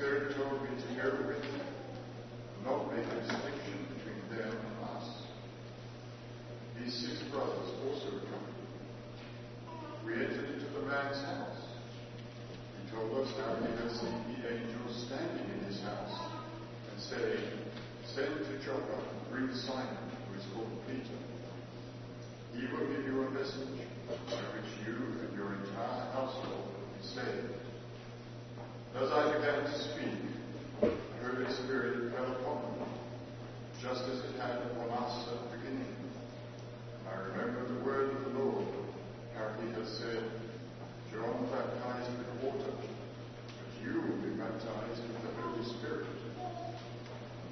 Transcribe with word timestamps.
spiritual 0.00 0.48
materialism, 0.64 1.60
no 2.64 2.88
great 2.88 3.04
distinction 3.04 3.84
between 3.92 4.16
them 4.32 4.48
and 4.48 4.88
us. 4.96 5.04
These 6.78 6.94
six 7.04 7.28
brothers 7.28 7.68
also 7.84 8.08
joined. 8.08 8.56
We 10.06 10.14
entered 10.14 10.56
into 10.56 10.72
the 10.72 10.86
man's 10.88 11.20
house. 11.20 11.60
He 12.80 12.90
told 12.96 13.12
us 13.12 13.28
how 13.44 13.60
he 13.60 13.68
had 13.76 13.92
seen 13.92 14.40
the 14.40 14.48
angels 14.48 15.04
standing 15.04 15.44
in 15.52 15.64
his 15.68 15.82
house 15.82 16.16
and 16.88 17.00
saying, 17.02 17.60
Send 18.14 18.40
to 18.40 18.56
Joppa 18.64 19.04
and 19.04 19.30
bring 19.30 19.54
Simon, 19.54 20.00
who 20.32 20.38
is 20.40 20.46
called 20.54 20.80
Peter. 20.88 21.20
He 22.56 22.72
will 22.72 22.88
give 22.88 23.04
you 23.04 23.20
a 23.20 23.30
message 23.32 23.84
by 24.08 24.40
which 24.56 24.70
you 24.80 24.96
and 24.96 25.36
your 25.36 25.52
entire 25.60 26.10
household 26.12 26.72
will 26.72 26.88
be 26.96 27.06
saved. 27.06 27.69
And 28.94 29.04
as 29.04 29.12
I 29.12 29.32
began 29.32 29.62
to 29.62 29.78
speak, 29.78 30.18
the 30.80 30.90
Holy 31.22 31.52
Spirit 31.52 32.12
fell 32.12 32.32
upon 32.32 32.78
me, 32.78 32.86
just 33.80 34.02
as 34.02 34.18
it 34.18 34.40
had 34.40 34.58
upon 34.70 34.90
us 34.90 35.28
at 35.28 35.50
the 35.50 35.56
beginning. 35.58 35.94
I 37.08 37.14
remember 37.30 37.68
the 37.68 37.84
word 37.84 38.10
of 38.10 38.24
the 38.24 38.38
Lord, 38.40 38.66
how 39.36 39.48
he 39.62 39.72
has 39.74 39.88
said, 39.88 40.24
John 41.12 41.48
baptized 41.50 42.10
with 42.18 42.42
water, 42.42 42.72
but 42.76 43.84
you 43.84 44.00
will 44.00 44.18
be 44.22 44.30
baptized 44.36 45.02
with 45.02 45.22
the 45.22 45.42
Holy 45.42 45.64
Spirit. 45.78 46.06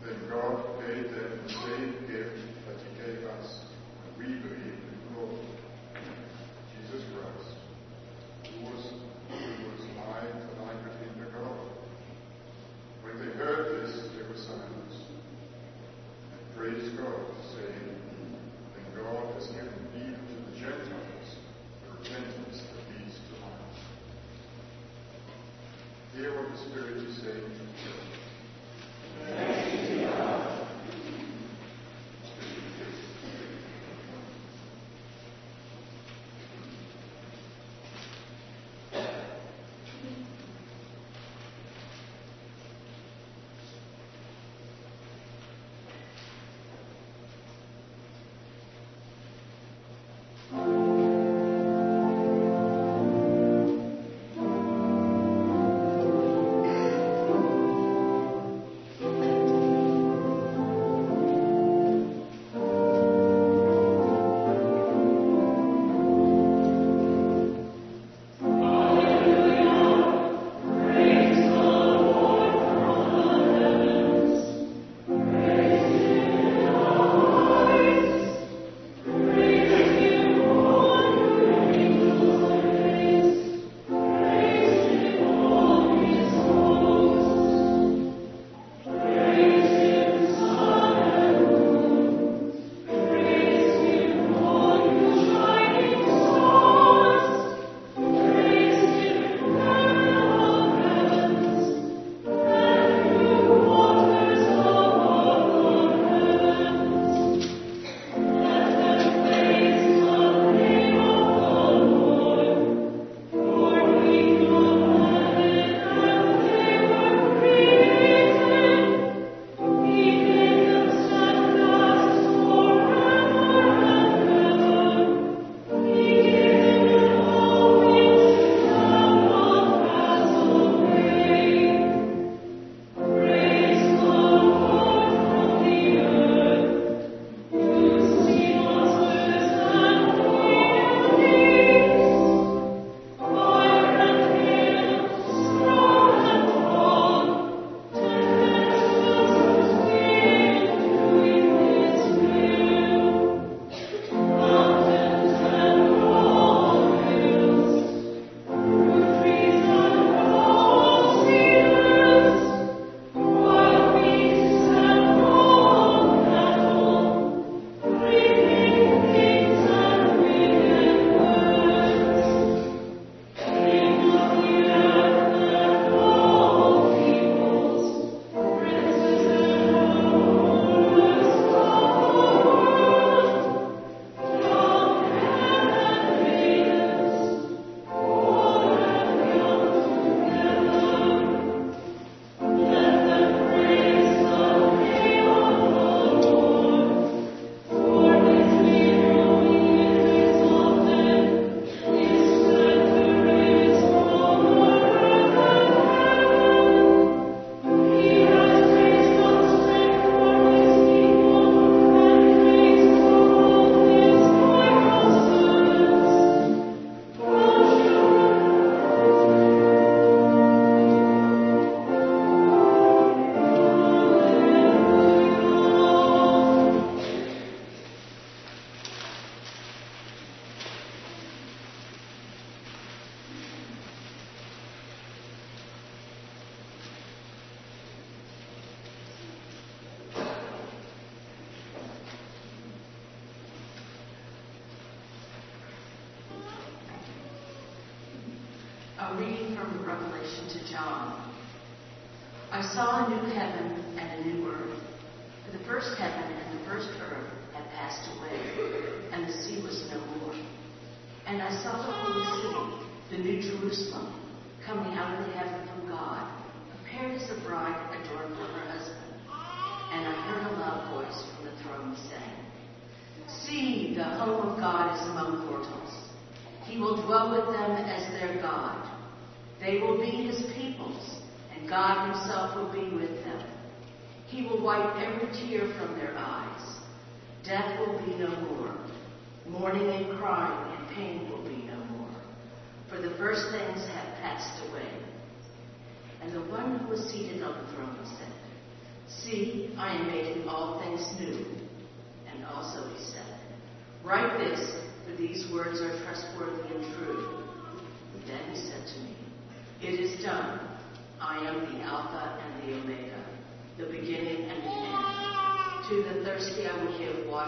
Then 0.04 0.18
God 0.28 0.80
gave 0.87 1.11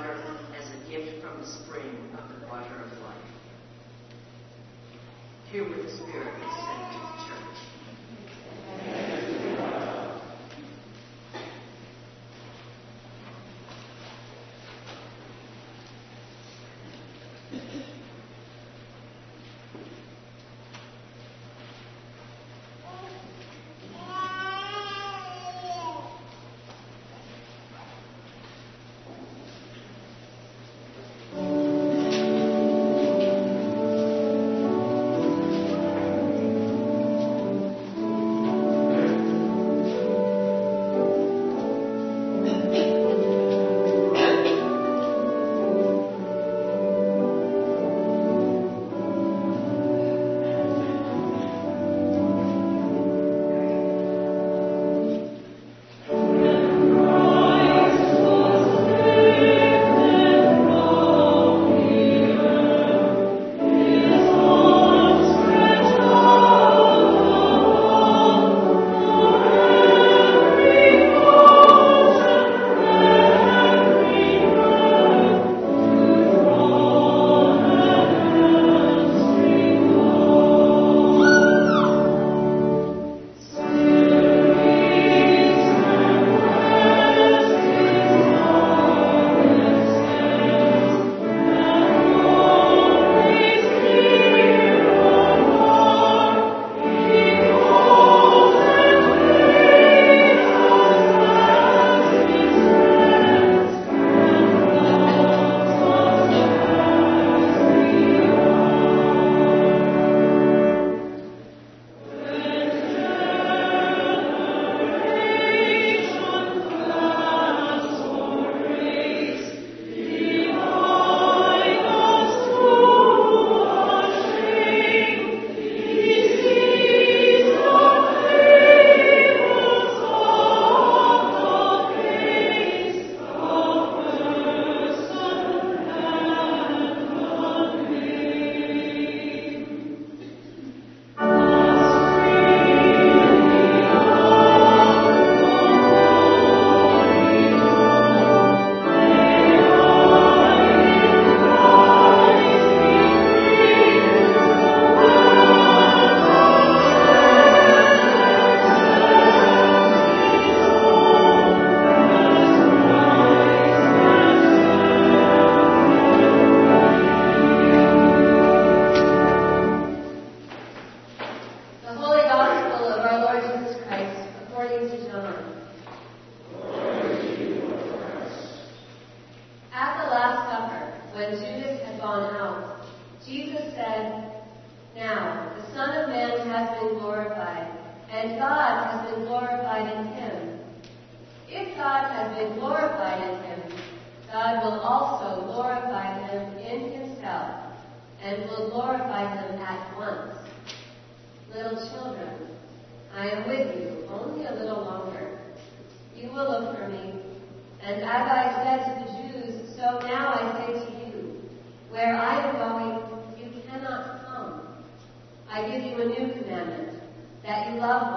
water 0.00 0.16
as 0.58 0.66
a 0.70 0.90
gift 0.90 1.22
from 1.22 1.40
the 1.40 1.46
spring 1.46 2.10
of 2.16 2.28
the 2.28 2.46
water 2.46 2.74
of 2.74 2.92
life. 3.02 3.16
Here 5.52 5.68
with 5.68 5.82
the 5.82 5.90
spirits. 5.90 6.59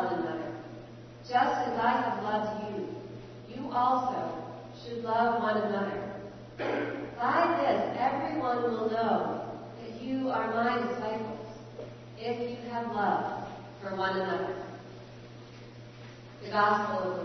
one 0.03 0.19
another. 0.19 0.53
Just 1.21 1.67
as 1.67 1.79
I 1.79 1.91
have 2.01 2.23
loved 2.23 2.75
you, 2.75 2.95
you 3.55 3.71
also 3.71 4.43
should 4.81 5.03
love 5.03 5.41
one 5.41 5.57
another. 5.57 6.13
By 7.17 7.57
this, 7.61 7.97
everyone 7.99 8.63
will 8.63 8.89
know 8.89 9.59
that 9.81 10.01
you 10.01 10.29
are 10.29 10.53
my 10.53 10.85
disciples, 10.87 11.47
if 12.19 12.49
you 12.49 12.69
have 12.69 12.87
love 12.91 13.47
for 13.81 13.95
one 13.95 14.19
another. 14.19 14.55
The 16.43 16.49
Gospel 16.49 17.22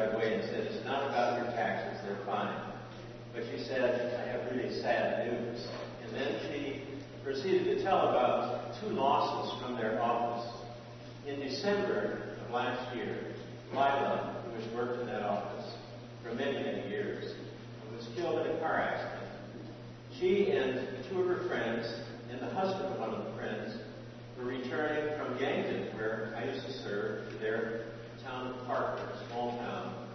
right 0.00 0.14
away 0.14 0.34
and 0.34 0.44
said, 0.44 0.60
It's 0.64 0.84
not 0.84 1.08
about 1.08 1.36
your 1.36 1.52
taxes, 1.52 2.00
they're 2.04 2.24
fine. 2.24 2.72
But 3.34 3.44
she 3.44 3.62
said, 3.64 4.16
I 4.16 4.32
have 4.32 4.50
really 4.50 4.80
sad 4.80 5.26
news. 5.26 5.68
And 6.02 6.14
then 6.14 6.40
she 6.48 6.82
proceeded 7.22 7.64
to 7.76 7.84
tell 7.84 8.08
about 8.08 8.80
two 8.80 8.88
losses 8.88 9.62
from 9.62 9.76
their 9.76 10.00
office. 10.02 10.48
In 11.26 11.38
December 11.40 12.36
of 12.44 12.50
last 12.52 12.96
year, 12.96 13.34
Lila, 13.72 14.42
who 14.46 14.60
has 14.60 14.74
worked 14.74 15.00
in 15.02 15.06
that 15.06 15.22
office 15.22 15.74
for 16.22 16.34
many, 16.34 16.58
many 16.58 16.88
years, 16.88 17.34
was 17.94 18.08
killed 18.16 18.46
in 18.46 18.56
a 18.56 18.58
car 18.58 18.80
accident. 18.80 19.28
She 20.18 20.50
and 20.50 21.04
two 21.08 21.20
of 21.20 21.26
her 21.28 21.46
friends, 21.46 21.86
and 22.30 22.40
the 22.40 22.52
husband 22.54 22.94
of 22.94 22.98
one 22.98 23.10
of 23.10 23.24
the 23.24 23.32
friends, 23.38 23.76
were 24.38 24.46
returning 24.46 25.16
from 25.18 25.38
Yankton, 25.38 25.94
where 25.96 26.34
I 26.36 26.44
used 26.44 26.66
to 26.66 26.72
serve, 26.72 27.30
to 27.30 27.38
their 27.38 27.82
town 28.30 28.46
of 28.48 28.66
Parker, 28.66 29.02
a 29.12 29.26
small 29.28 29.58
town. 29.58 30.06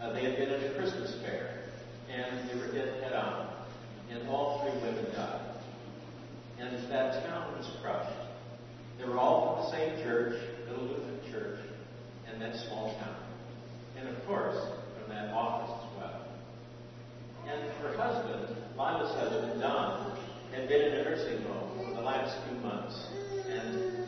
Uh, 0.00 0.12
they 0.12 0.22
had 0.22 0.36
been 0.36 0.50
at 0.50 0.70
a 0.70 0.74
Christmas 0.74 1.14
fair, 1.22 1.64
and 2.10 2.48
they 2.48 2.54
were 2.54 2.72
hit 2.72 3.02
head 3.02 3.12
on, 3.12 3.48
and 4.10 4.28
all 4.28 4.62
three 4.62 4.80
women 4.80 5.04
died. 5.14 5.40
And 6.58 6.90
that 6.90 7.24
town 7.26 7.56
was 7.56 7.70
crushed. 7.82 8.16
They 8.98 9.04
were 9.04 9.18
all 9.18 9.54
from 9.54 9.64
the 9.64 9.70
same 9.76 10.04
church, 10.04 10.40
Little 10.68 10.86
Lutheran 10.86 11.20
Church, 11.30 11.58
in 12.32 12.40
that 12.40 12.56
small 12.66 12.94
town. 13.00 13.16
And 13.98 14.08
of 14.08 14.26
course, 14.26 14.56
from 14.98 15.14
that 15.14 15.32
office 15.32 15.84
as 15.84 15.98
well. 15.98 16.26
And 17.48 17.70
her 17.82 17.96
husband, 17.96 18.56
Lila's 18.76 19.14
husband, 19.14 19.60
Don, 19.60 20.18
had 20.54 20.68
been 20.68 20.80
in 20.80 20.92
a 20.94 21.04
nursing 21.04 21.42
home 21.42 21.86
for 21.86 21.94
the 21.94 22.00
last 22.00 22.36
few 22.48 22.58
months 22.58 23.08
and 23.48 23.98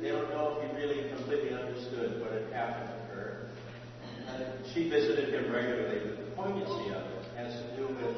they 0.00 0.08
don't 0.08 0.30
know 0.30 0.56
if 0.56 0.70
he 0.70 0.76
really 0.76 1.08
completely 1.10 1.54
understood 1.54 2.20
what 2.20 2.32
had 2.32 2.52
happened 2.52 2.88
to 2.88 3.14
her. 3.14 3.48
Uh, 4.28 4.59
she 4.74 4.88
visited 4.88 5.34
him 5.34 5.52
regularly, 5.52 6.00
but 6.04 6.24
the 6.24 6.30
poignancy 6.32 6.90
of 6.90 7.02
it 7.02 7.24
has 7.36 7.52
to 7.52 7.76
do 7.76 7.86
with 7.88 8.16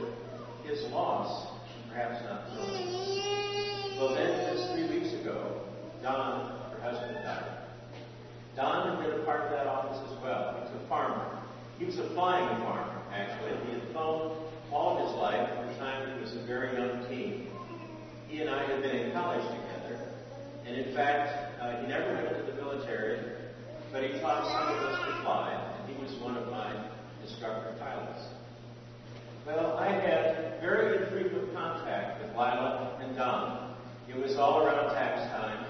his 0.64 0.90
loss, 0.92 1.48
perhaps 1.88 2.22
not 2.24 2.48
knowing. 2.52 3.96
Well, 3.96 4.14
then, 4.14 4.54
just 4.54 4.72
three 4.72 4.88
weeks 4.88 5.14
ago, 5.14 5.62
Don, 6.02 6.72
her 6.72 6.80
husband, 6.80 7.14
died. 7.24 7.58
Don 8.56 8.96
had 8.96 9.06
been 9.06 9.20
a 9.20 9.24
part 9.24 9.42
of 9.42 9.50
that 9.50 9.66
office 9.66 9.98
as 10.12 10.22
well. 10.22 10.54
He 10.56 10.74
was 10.74 10.84
a 10.84 10.88
farmer. 10.88 11.42
He 11.78 11.84
was 11.86 11.98
a 11.98 12.08
flying 12.10 12.60
farmer, 12.60 13.00
actually. 13.12 13.56
He 13.66 13.80
had 13.80 13.88
flown 13.92 14.36
all 14.70 14.98
of 14.98 15.08
his 15.08 15.16
life 15.16 15.48
from 15.56 15.68
the 15.68 15.74
time 15.78 16.16
he 16.16 16.22
was 16.22 16.34
a 16.34 16.46
very 16.46 16.76
young 16.76 17.08
teen. 17.08 17.48
He 18.28 18.40
and 18.40 18.50
I 18.50 18.66
had 18.66 18.82
been 18.82 18.96
in 18.96 19.12
college 19.12 19.44
together. 19.44 20.00
And 20.66 20.76
in 20.76 20.94
fact, 20.94 21.60
uh, 21.60 21.80
he 21.80 21.86
never 21.86 22.12
went 22.14 22.28
into 22.28 22.52
the 22.52 22.60
military, 22.60 23.20
but 23.90 24.02
he 24.02 24.20
taught 24.20 24.44
some 24.46 24.76
of 24.76 24.84
us 24.84 24.98
to 25.06 25.22
fly, 25.22 25.71
was 26.12 26.22
one 26.22 26.36
of 26.36 26.50
my 26.50 26.72
instructor 27.22 27.74
pilots. 27.78 28.26
Well, 29.46 29.76
I 29.78 29.88
had 29.88 30.60
very 30.60 31.02
infrequent 31.02 31.54
contact 31.54 32.22
with 32.22 32.30
Lila 32.30 32.98
and 33.02 33.16
Don. 33.16 33.74
It 34.08 34.16
was 34.16 34.36
all 34.36 34.64
around 34.64 34.94
tax 34.94 35.20
time, 35.32 35.64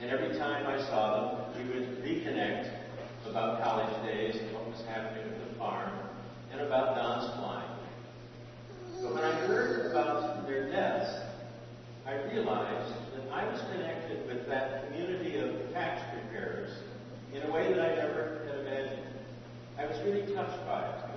and 0.00 0.10
every 0.10 0.38
time 0.38 0.66
I 0.66 0.78
saw 0.88 1.52
them, 1.52 1.68
we 1.68 1.74
would 1.74 2.02
reconnect 2.02 2.70
about 3.28 3.62
college 3.62 4.06
days 4.06 4.36
and 4.36 4.54
what 4.54 4.68
was 4.68 4.80
happening 4.88 5.24
at 5.24 5.48
the 5.48 5.54
farm, 5.58 5.92
and 6.52 6.60
about 6.60 6.96
Don's 6.96 7.34
flying. 7.36 7.68
But 9.02 9.14
when 9.14 9.24
I 9.24 9.32
heard 9.46 9.90
about 9.90 10.46
their 10.46 10.70
deaths, 10.70 11.24
I 12.06 12.14
realized 12.32 12.94
that 13.14 13.32
I 13.32 13.44
was 13.46 13.60
connected 13.72 14.26
with 14.26 14.48
that 14.48 14.86
community 14.86 15.38
of 15.38 15.72
tax 15.72 16.02
preparers 16.12 16.70
in 17.32 17.42
a 17.42 17.52
way 17.52 17.72
that 17.72 17.80
I 17.80 17.94
never. 17.94 18.47
I 19.80 19.86
was 19.86 19.96
really 20.00 20.22
touched 20.22 20.66
by 20.66 20.80
it. 20.80 21.07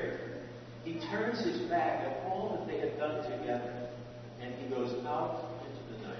Shared. 0.00 0.20
He 0.84 0.94
turns 1.10 1.44
his 1.44 1.68
back 1.68 2.06
on 2.06 2.30
all 2.30 2.56
that 2.56 2.72
they 2.72 2.80
had 2.80 2.98
done 2.98 3.22
together. 3.30 3.88
And 4.40 4.54
he 4.54 4.68
goes 4.68 4.92
out 5.06 5.50
into 5.66 5.92
the 5.92 6.08
night. 6.08 6.16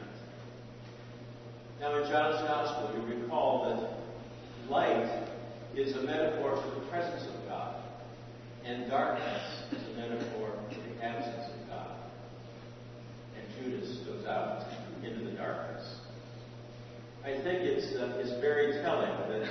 Now, 1.80 2.02
in 2.02 2.10
John's 2.10 2.42
Gospel, 2.46 3.00
you 3.00 3.22
recall 3.22 3.64
that 3.64 4.70
light 4.70 5.26
is 5.74 5.96
a 5.96 6.02
metaphor 6.02 6.62
for 6.62 6.80
the 6.80 6.86
presence 6.88 7.26
of 7.26 7.48
God, 7.48 7.76
and 8.64 8.90
darkness 8.90 9.62
is 9.72 9.82
a 9.94 9.96
metaphor 9.98 10.52
for 10.68 10.74
the 10.74 11.04
absence 11.04 11.50
of 11.54 11.68
God. 11.68 11.96
And 13.38 13.64
Judas 13.64 13.96
goes 14.06 14.26
out 14.26 14.66
into 15.02 15.24
the 15.24 15.36
darkness. 15.36 15.96
I 17.24 17.32
think 17.42 17.60
it's, 17.62 17.96
uh, 17.96 18.18
it's 18.18 18.38
very 18.42 18.82
telling 18.82 19.10
that 19.30 19.50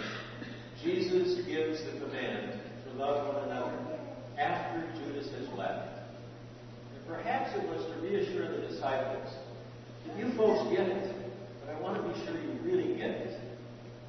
Jesus 0.84 1.44
gives 1.48 1.84
the 1.86 2.06
command 2.06 2.60
to 2.86 2.94
love 2.94 3.34
one 3.34 3.50
another 3.50 3.89
after 4.40 4.88
Judas 5.00 5.30
has 5.32 5.48
left. 5.58 6.00
And 6.96 7.08
perhaps 7.08 7.52
it 7.56 7.68
was 7.70 7.86
to 7.94 8.02
reassure 8.02 8.50
the 8.50 8.68
disciples 8.68 9.28
you 10.18 10.32
folks 10.36 10.70
get 10.76 10.88
it, 10.88 11.16
but 11.64 11.74
I 11.74 11.80
want 11.80 11.96
to 11.96 12.04
be 12.04 12.26
sure 12.26 12.36
you 12.36 12.60
really 12.64 12.98
get 12.98 13.10
it. 13.10 13.40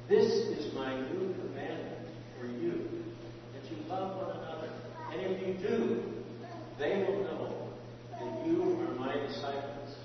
This 0.09 0.25
is 0.25 0.73
my 0.73 0.93
new 0.93 1.33
commandment 1.35 2.07
for 2.39 2.47
you, 2.47 2.89
that 3.53 3.71
you 3.71 3.77
love 3.87 4.17
one 4.17 4.35
another. 4.37 4.69
And 5.11 5.21
if 5.21 5.47
you 5.47 5.53
do, 5.67 6.03
they 6.77 7.05
will 7.07 7.23
know 7.23 7.69
that 8.11 8.45
you 8.45 8.63
are 8.81 8.95
my 8.95 9.13
disciples. 9.25 9.95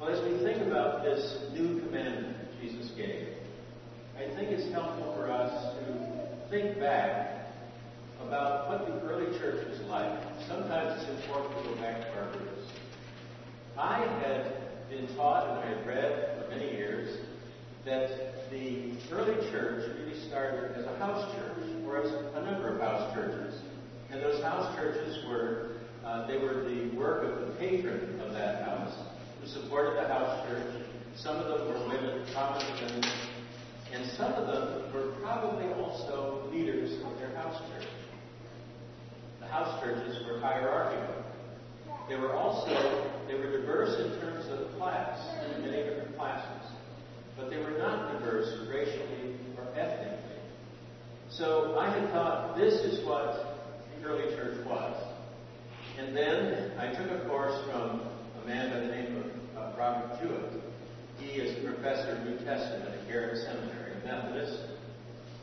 Well, 0.00 0.10
as 0.10 0.22
we 0.24 0.38
think 0.44 0.66
about 0.66 1.02
this 1.02 1.38
new 1.52 1.80
commandment 1.80 2.38
that 2.38 2.60
Jesus 2.62 2.90
gave, 2.96 3.28
I 4.16 4.34
think 4.34 4.50
it's 4.50 4.72
helpful 4.72 5.14
for 5.14 5.30
us 5.30 5.76
to 5.78 6.48
think 6.50 6.78
back 6.78 7.37
about 8.28 8.68
what 8.68 8.86
the 8.86 9.00
early 9.08 9.38
church 9.38 9.66
was 9.66 9.80
like. 9.88 10.20
Sometimes 10.46 11.02
it's 11.02 11.24
important 11.24 11.56
to 11.56 11.70
go 11.70 11.74
back 11.76 11.96
to 12.02 12.12
our 12.12 12.28
roots. 12.36 12.68
I 13.78 14.04
had 14.20 14.90
been 14.90 15.08
taught 15.16 15.48
and 15.48 15.58
I 15.60 15.78
had 15.78 15.86
read 15.86 16.36
for 16.36 16.50
many 16.50 16.76
years 16.76 17.20
that 17.86 18.50
the 18.50 18.92
early 19.12 19.50
church 19.50 19.88
really 19.96 20.28
started 20.28 20.76
as 20.76 20.84
a 20.84 20.98
house 20.98 21.34
church, 21.36 21.70
or 21.86 22.02
as 22.02 22.12
a 22.12 22.42
number 22.44 22.68
of 22.68 22.80
house 22.80 23.14
churches. 23.14 23.62
And 24.10 24.20
those 24.22 24.42
house 24.42 24.76
churches 24.76 25.24
were, 25.26 25.76
uh, 26.04 26.26
they 26.26 26.36
were 26.36 26.68
the 26.68 26.94
work 26.98 27.24
of 27.24 27.48
the 27.48 27.54
patron 27.54 28.20
of 28.20 28.34
that 28.34 28.64
house 28.68 28.94
who 29.40 29.46
supported 29.48 29.96
the 29.96 30.08
house 30.08 30.46
church. 30.46 30.82
Some 31.16 31.36
of 31.36 31.46
them 31.46 31.68
were 31.68 31.88
women, 31.88 32.26
prominent 32.34 32.74
women, 32.82 33.10
and 33.94 34.10
some 34.18 34.32
of 34.34 34.46
them 34.46 34.92
were 34.92 35.14
probably 35.22 35.72
also 35.72 36.46
leaders 36.52 36.92
of 37.06 37.18
their 37.18 37.34
house 37.34 37.58
church. 37.70 37.88
House 39.50 39.82
churches 39.82 40.26
were 40.26 40.40
hierarchical. 40.40 41.24
They 42.08 42.16
were 42.16 42.34
also 42.34 43.10
they 43.26 43.34
were 43.34 43.50
diverse 43.50 44.00
in 44.00 44.18
terms 44.20 44.46
of 44.48 44.76
class, 44.78 45.20
many 45.60 45.82
different 45.82 46.16
classes, 46.16 46.70
but 47.36 47.50
they 47.50 47.58
were 47.58 47.76
not 47.78 48.12
diverse 48.12 48.66
racially 48.68 49.36
or 49.56 49.64
ethnically. 49.78 50.40
So 51.30 51.78
I 51.78 51.90
had 51.90 52.10
thought 52.10 52.56
this 52.56 52.74
is 52.74 53.06
what 53.06 53.58
the 53.94 54.08
early 54.08 54.34
church 54.34 54.64
was. 54.66 54.96
And 55.98 56.16
then 56.16 56.72
I 56.78 56.94
took 56.94 57.10
a 57.10 57.28
course 57.28 57.62
from 57.66 58.00
a 58.42 58.46
man 58.46 58.70
by 58.70 58.80
the 58.80 58.86
name 58.86 59.16
of 59.16 59.58
uh, 59.58 59.76
Robert 59.76 60.18
Jewett. 60.22 60.62
He 61.18 61.40
is 61.40 61.58
a 61.58 61.66
professor 61.66 62.12
of 62.12 62.24
New 62.24 62.38
Testament 62.44 62.88
at 62.88 63.06
Garrett 63.08 63.44
Seminary, 63.44 63.92
Methodist. 64.04 64.62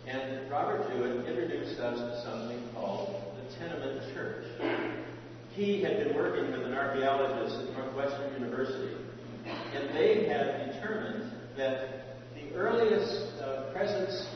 And 0.08 0.50
Robert 0.50 0.89
Jewett 0.89 1.28
introduced 1.28 1.80
us 1.80 1.98
to 2.00 2.30
something 2.30 2.62
called 2.74 3.35
Tenement 3.60 4.02
Church. 4.13 4.46
He 5.52 5.82
had 5.82 6.04
been 6.04 6.15
working 6.15 6.52
with 6.52 6.63
an 6.63 6.74
archaeologist 6.74 7.56
at 7.62 7.78
Northwestern 7.78 8.34
University, 8.34 8.96
and 9.74 9.96
they 9.96 10.28
had 10.28 10.72
determined 10.72 11.32
that 11.56 12.18
the 12.36 12.54
earliest 12.54 13.41
uh, 13.41 13.72
presence 13.72 14.28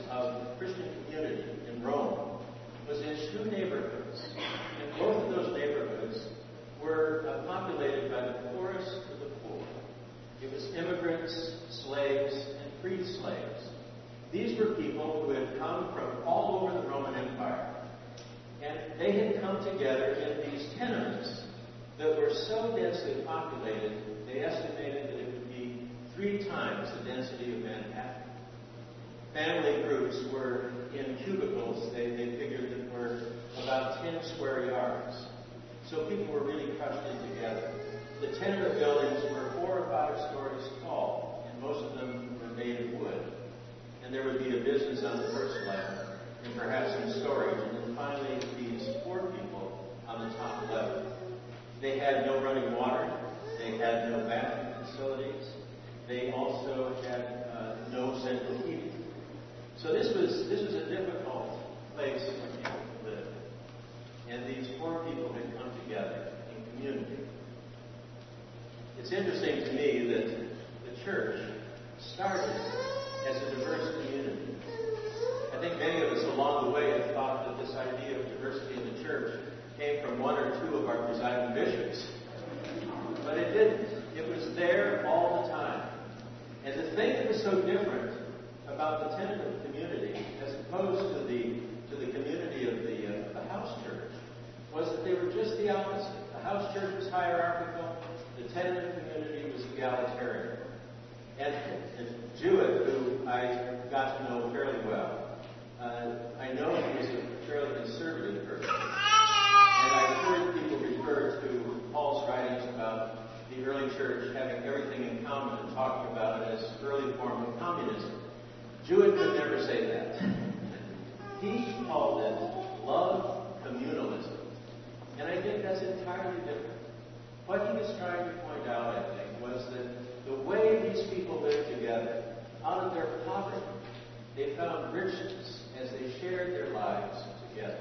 they 134.40 134.56
found 134.56 134.94
richness 134.94 135.64
as 135.82 135.92
they 135.92 136.18
shared 136.22 136.54
their 136.54 136.70
lives 136.70 137.18
together. 137.50 137.78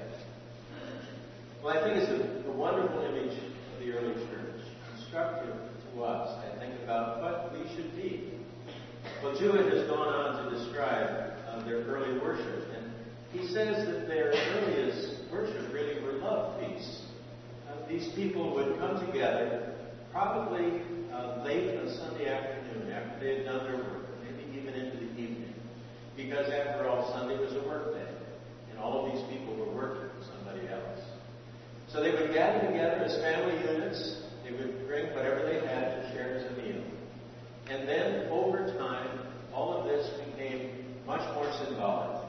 Well, 1.63 1.77
I 1.77 1.83
think 1.83 2.03
it's 2.03 2.11
a, 2.11 2.49
a 2.49 2.51
wonderful 2.51 2.99
image 2.99 3.37
of 3.37 3.79
the 3.79 3.93
early 3.93 4.13
church, 4.27 4.61
instructive 4.97 5.55
to 5.55 6.03
us, 6.03 6.43
I 6.43 6.59
think, 6.59 6.83
about 6.83 7.21
what 7.21 7.53
we 7.53 7.63
should 7.75 7.95
be. 7.95 8.33
Well, 9.23 9.39
Jewett 9.39 9.71
has 9.71 9.87
gone 9.87 10.09
on 10.09 10.43
to 10.43 10.57
describe 10.57 11.31
uh, 11.47 11.63
their 11.63 11.79
early 11.83 12.19
worship, 12.19 12.67
and 12.75 12.91
he 13.31 13.47
says 13.47 13.87
that 13.87 14.07
their 14.07 14.33
earliest 14.33 15.31
worship 15.31 15.73
really 15.73 16.03
were 16.03 16.13
love 16.13 16.59
feasts. 16.59 17.03
Uh, 17.69 17.87
these 17.87 18.09
people 18.15 18.53
would 18.55 18.77
come 18.79 19.05
together, 19.05 19.75
probably 20.11 20.81
uh, 21.13 21.41
late 21.45 21.77
on 21.79 21.87
Sunday 21.89 22.27
afternoon 22.27 22.91
after 22.91 23.19
they 23.23 23.35
had 23.37 23.45
done 23.45 23.63
their 23.63 23.77
work, 23.77 24.07
maybe 24.23 24.59
even 24.59 24.73
into 24.73 24.97
the 24.97 25.11
evening, 25.11 25.53
because 26.25 26.51
after 26.51 26.89
all, 26.89 27.13
Sunday 27.13 27.39
was 27.39 27.53
a 27.53 27.65
work 27.65 27.93
day, 27.93 28.11
and 28.71 28.79
all 28.79 29.05
of 29.05 29.13
these 29.13 29.23
people 29.31 29.55
were 29.55 29.71
working 29.71 30.09
for 30.19 30.25
somebody 30.35 30.67
else. 30.67 30.99
So 31.87 32.03
they 32.03 32.11
would 32.11 32.33
gather 32.33 32.67
together 32.67 33.03
as 33.05 33.15
family 33.21 33.55
units. 33.71 34.21
They 34.43 34.51
would 34.51 34.85
bring 34.85 35.07
whatever 35.15 35.47
they 35.47 35.65
had 35.65 35.95
to 35.95 36.11
share 36.11 36.35
as 36.35 36.51
a 36.51 36.61
meal. 36.61 36.83
And 37.69 37.87
then, 37.87 38.27
over 38.31 38.67
time, 38.77 39.27
all 39.53 39.79
of 39.79 39.85
this 39.85 40.09
became 40.27 40.93
much 41.07 41.21
more 41.35 41.51
symbolic 41.63 42.25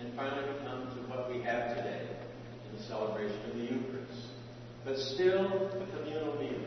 and 0.00 0.14
finally 0.16 0.46
come 0.64 0.88
to 0.94 1.00
what 1.10 1.30
we 1.30 1.42
have 1.42 1.76
today 1.76 2.08
in 2.70 2.76
the 2.76 2.82
celebration 2.84 3.38
of 3.50 3.56
the 3.56 3.64
Eucharist. 3.64 4.28
But 4.84 4.96
still, 4.98 5.70
the 5.74 5.86
communal 5.98 6.38
meal. 6.40 6.64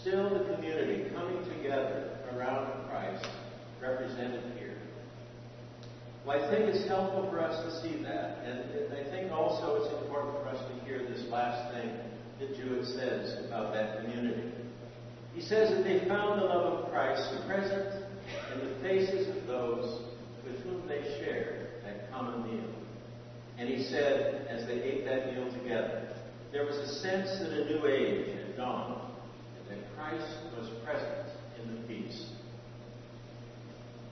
Still, 0.00 0.30
the 0.30 0.54
community 0.54 1.10
coming 1.14 1.44
together 1.44 2.10
around 2.32 2.88
Christ 2.88 3.26
represented 3.82 4.42
here. 4.58 4.73
Well, 6.26 6.42
I 6.42 6.50
think 6.50 6.74
it's 6.74 6.88
helpful 6.88 7.28
for 7.30 7.38
us 7.38 7.52
to 7.64 7.82
see 7.82 8.02
that. 8.02 8.38
And 8.44 8.92
I 8.96 9.10
think 9.10 9.30
also 9.30 9.84
it's 9.84 9.92
important 10.02 10.34
for 10.42 10.48
us 10.48 10.58
to 10.58 10.84
hear 10.86 11.00
this 11.00 11.28
last 11.28 11.74
thing 11.74 11.90
that 12.40 12.56
Jewett 12.56 12.86
says 12.86 13.44
about 13.46 13.74
that 13.74 14.00
community. 14.00 14.50
He 15.34 15.42
says 15.42 15.68
that 15.70 15.84
they 15.84 16.08
found 16.08 16.40
the 16.40 16.46
love 16.46 16.84
of 16.84 16.90
Christ 16.90 17.28
present 17.46 18.06
in 18.54 18.68
the 18.68 18.74
faces 18.80 19.36
of 19.36 19.46
those 19.46 20.02
with 20.46 20.62
whom 20.62 20.88
they 20.88 21.02
shared 21.20 21.82
that 21.84 22.10
common 22.10 22.42
meal. 22.50 22.70
And 23.58 23.68
he 23.68 23.84
said, 23.84 24.46
as 24.48 24.66
they 24.66 24.80
ate 24.80 25.04
that 25.04 25.34
meal 25.34 25.52
together, 25.52 26.08
there 26.52 26.64
was 26.64 26.76
a 26.76 27.00
sense 27.00 27.28
that 27.38 27.50
a 27.50 27.64
new 27.66 27.86
age 27.86 28.34
had 28.34 28.56
dawned, 28.56 29.12
and 29.58 29.78
that 29.78 29.94
Christ 29.94 30.26
was 30.56 30.70
present 30.84 31.28
in 31.60 31.74
the 31.76 31.86
feast. 31.86 32.28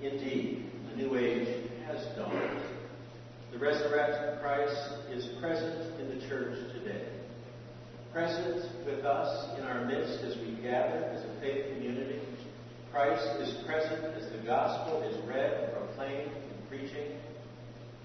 Indeed, 0.03 0.71
a 0.93 0.97
new 0.97 1.17
age 1.17 1.71
has 1.93 2.17
dawned. 2.17 2.61
The 3.53 3.59
resurrected 3.59 4.41
Christ 4.41 4.77
is 5.13 5.29
present 5.41 6.01
in 6.01 6.09
the 6.09 6.27
church 6.27 6.57
today. 6.73 7.05
Present 8.13 8.65
with 8.87 9.05
us 9.05 9.59
in 9.59 9.65
our 9.65 9.85
midst 9.85 10.25
as 10.25 10.37
we 10.39 10.57
gather 10.63 11.05
as 11.13 11.25
a 11.25 11.41
faith 11.41 11.67
community. 11.75 12.21
Christ 12.91 13.27
is 13.41 13.65
present 13.65 14.05
as 14.17 14.31
the 14.33 14.47
gospel 14.47 15.03
is 15.03 15.17
read, 15.29 15.73
proclaimed, 15.77 16.33
and 16.33 16.69
preaching. 16.69 17.21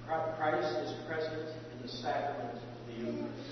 Christ 0.06 0.76
is 0.84 0.93
present 1.08 1.50
in 1.73 1.82
the 1.82 1.89
sacrament 1.89 2.56
of 2.56 2.88
the 2.88 3.06
Eucharist. 3.06 3.52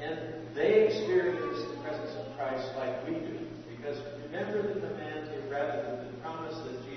And 0.00 0.18
they 0.54 0.86
experience 0.86 1.68
the 1.70 1.80
presence 1.82 2.12
of 2.16 2.36
Christ 2.36 2.68
like 2.76 3.06
we 3.06 3.14
do. 3.14 3.38
Because 3.76 3.98
remember 4.24 4.62
the 4.74 4.80
command, 4.80 5.28
rather 5.50 5.82
than 5.82 6.12
the 6.12 6.20
promise 6.20 6.54
that. 6.54 6.87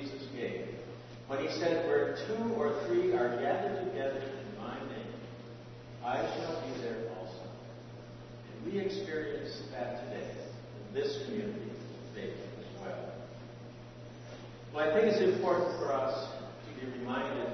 When 1.32 1.48
he 1.48 1.60
said, 1.62 1.88
Where 1.88 2.18
two 2.28 2.54
or 2.56 2.76
three 2.86 3.14
are 3.14 3.30
gathered 3.40 3.86
together 3.86 4.20
in 4.20 4.62
my 4.62 4.78
name, 4.92 5.14
I 6.04 6.18
shall 6.18 6.62
be 6.68 6.82
there 6.82 7.08
also. 7.18 7.48
And 8.52 8.74
we 8.74 8.80
experience 8.80 9.62
that 9.72 10.04
today 10.04 10.28
in 10.28 10.94
this 10.94 11.24
community 11.24 11.70
of 11.72 12.16
faith 12.16 12.34
as 12.60 12.82
well. 12.82 13.14
Well, 14.74 14.90
I 14.90 14.94
think 14.94 15.14
it's 15.14 15.22
important 15.22 15.80
for 15.80 15.94
us 15.94 16.32
to 16.68 16.86
be 16.86 17.00
reminded 17.00 17.48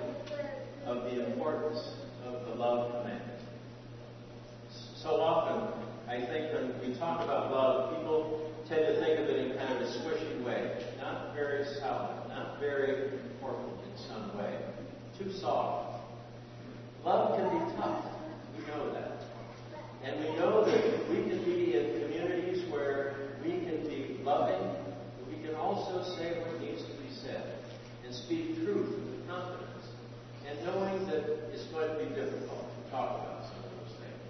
of 0.87 1.03
the 1.03 1.27
importance 1.27 1.87
of 2.25 2.47
the 2.47 2.55
love 2.55 3.03
command. 3.03 3.21
So 4.95 5.21
often, 5.21 5.83
I 6.09 6.25
think 6.25 6.51
when 6.51 6.73
we 6.81 6.97
talk 6.97 7.23
about 7.23 7.51
love, 7.51 7.95
people 7.95 8.51
tend 8.67 8.87
to 8.87 8.99
think 8.99 9.19
of 9.19 9.29
it 9.29 9.51
in 9.51 9.57
kind 9.59 9.71
of 9.71 9.81
a 9.83 9.99
squishy 9.99 10.43
way, 10.43 10.83
not 10.99 11.35
very 11.35 11.63
solid, 11.79 12.27
not 12.29 12.59
very 12.59 13.19
way, 14.37 14.57
too 15.17 15.31
soft. 15.31 16.01
Love 17.03 17.37
can 17.37 17.47
be 17.47 17.75
tough. 17.77 18.05
We 18.57 18.65
know 18.67 18.93
that. 18.93 19.21
And 20.03 20.19
we 20.19 20.35
know 20.37 20.65
that 20.65 21.09
we 21.09 21.15
can 21.29 21.43
be 21.43 21.75
in 21.75 22.01
communities 22.01 22.69
where 22.71 23.15
we 23.43 23.51
can 23.51 23.87
be 23.87 24.19
loving, 24.23 24.75
but 25.17 25.27
we 25.27 25.41
can 25.45 25.55
also 25.55 26.03
say 26.17 26.39
what 26.39 26.61
needs 26.61 26.81
to 26.83 26.91
be 26.93 27.09
said 27.23 27.53
and 28.05 28.13
speak 28.15 28.55
truth 28.55 28.89
with 28.89 29.27
confidence, 29.27 29.85
and 30.47 30.65
knowing 30.65 31.05
that 31.07 31.23
it's 31.51 31.65
going 31.65 31.89
to 31.89 31.97
be 31.97 32.15
difficult 32.15 32.67
to 32.71 32.91
talk 32.91 33.21
about 33.21 33.43
some 33.43 33.57
of 33.57 33.71
those 33.79 33.95
things. 33.99 34.27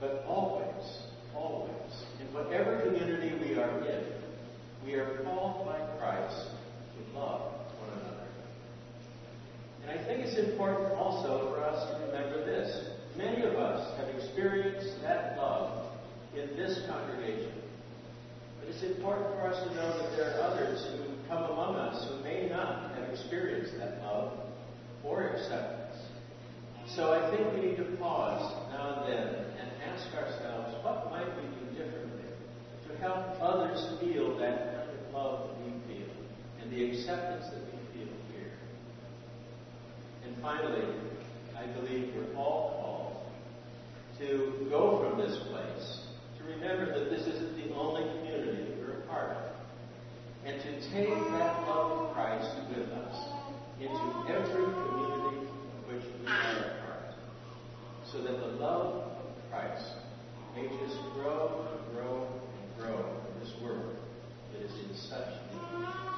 But 0.00 0.24
always, 0.26 1.02
always, 1.34 1.92
in 2.20 2.26
whatever 2.34 2.80
community 2.82 3.32
we 3.40 3.56
are 3.56 3.78
in, 3.86 4.04
we 4.84 4.94
are 4.94 5.22
called 5.24 5.66
by 5.66 5.78
Christ 5.98 6.50
to 6.94 7.18
love. 7.18 7.57
And 9.88 9.98
I 9.98 10.04
think 10.04 10.20
it's 10.20 10.36
important 10.36 10.92
also 10.92 11.54
for 11.54 11.64
us 11.64 11.90
to 11.90 12.06
remember 12.06 12.44
this. 12.44 12.90
Many 13.16 13.42
of 13.42 13.54
us 13.54 13.96
have 13.98 14.08
experienced 14.14 15.00
that 15.02 15.38
love 15.38 15.92
in 16.34 16.56
this 16.56 16.82
congregation. 16.88 17.52
But 18.60 18.68
it's 18.68 18.82
important 18.82 19.28
for 19.34 19.48
us 19.48 19.66
to 19.66 19.74
know 19.74 19.98
that 20.02 20.16
there 20.16 20.36
are 20.36 20.42
others 20.52 20.86
who 20.92 21.16
come 21.26 21.44
among 21.44 21.76
us 21.76 22.08
who 22.08 22.22
may 22.22 22.48
not 22.48 22.94
have 22.94 23.08
experienced 23.10 23.78
that 23.78 24.02
love 24.02 24.38
or 25.02 25.28
acceptance. 25.28 25.96
So 26.94 27.12
I 27.12 27.34
think 27.34 27.52
we 27.54 27.68
need 27.68 27.76
to 27.76 27.96
pause 27.96 28.52
now 28.70 29.04
and 29.04 29.12
then 29.12 29.28
and 29.60 29.68
ask 29.88 30.06
ourselves, 30.14 30.76
what 30.84 31.10
might 31.10 31.28
we 31.36 31.48
do 31.56 31.84
differently 31.84 32.28
to 32.88 32.96
help 32.98 33.40
others 33.40 34.00
feel 34.00 34.36
that 34.38 34.74
kind 34.74 34.90
of 34.90 35.14
love 35.14 35.48
that 35.48 35.64
we 35.64 35.72
feel 35.88 36.08
and 36.60 36.72
the 36.72 36.90
acceptance 36.90 37.44
that 37.52 37.60
we 37.64 37.78
feel 37.92 38.12
here? 38.32 38.52
And 40.24 40.27
finally, 40.40 40.86
I 41.56 41.66
believe 41.66 42.14
we're 42.14 42.36
all 42.36 42.78
called 42.80 44.18
to 44.18 44.66
go 44.70 44.98
from 44.98 45.20
this 45.20 45.36
place, 45.50 46.00
to 46.38 46.44
remember 46.44 46.98
that 46.98 47.10
this 47.10 47.26
isn't 47.26 47.56
the 47.56 47.74
only 47.74 48.02
community 48.18 48.64
that 48.64 48.78
we're 48.78 48.98
a 48.98 49.06
part 49.06 49.30
of, 49.30 49.44
and 50.44 50.60
to 50.60 50.90
take 50.90 51.08
that 51.08 51.68
love 51.68 52.08
of 52.08 52.14
Christ 52.14 52.50
with 52.68 52.88
us 52.90 53.16
into 53.80 54.24
every 54.28 54.64
community 54.64 55.46
of 55.46 55.92
which 55.92 56.04
we 56.20 56.26
are 56.26 56.56
a 56.56 56.84
part, 56.84 57.14
so 58.10 58.22
that 58.22 58.38
the 58.40 58.58
love 58.58 59.04
of 59.04 59.50
Christ 59.50 59.86
may 60.54 60.66
just 60.84 60.98
grow 61.14 61.66
and 61.70 61.94
grow 61.94 62.26
and 62.26 62.78
grow 62.78 62.98
in 62.98 63.40
this 63.40 63.54
world 63.62 63.96
that 64.52 64.62
is 64.62 64.72
in 64.72 64.96
such 64.96 65.28
need. 65.52 66.17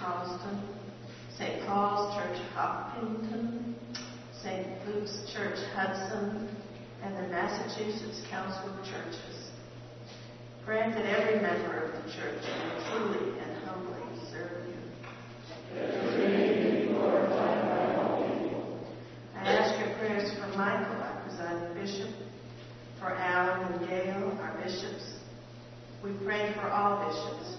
Charleston, 0.00 0.62
St. 1.36 1.66
Paul's 1.66 2.16
Church 2.16 2.38
Hopkinton, 2.54 3.76
St. 4.42 4.66
Luke's 4.86 5.30
Church 5.30 5.58
Hudson, 5.74 6.48
and 7.02 7.16
the 7.16 7.28
Massachusetts 7.28 8.22
Council 8.30 8.70
of 8.70 8.84
Churches. 8.86 9.50
Grant 10.64 10.94
that 10.94 11.04
every 11.04 11.40
member 11.42 11.82
of 11.82 11.92
the 11.92 12.10
church 12.12 12.42
may 12.42 12.88
truly 12.88 13.38
and 13.40 13.64
humbly 13.64 14.00
serve 14.30 14.68
you. 14.68 14.80
I 19.36 19.38
ask 19.44 19.78
your 19.84 19.94
prayers 19.98 20.32
for 20.38 20.48
Michael, 20.56 20.96
our 20.96 21.22
presiding 21.26 21.74
bishop, 21.74 22.14
for 22.98 23.14
Alan 23.14 23.72
and 23.72 23.88
Gayle, 23.88 24.38
our 24.40 24.58
bishops. 24.62 25.14
We 26.02 26.12
pray 26.24 26.54
for 26.54 26.70
all 26.70 27.06
bishops 27.06 27.49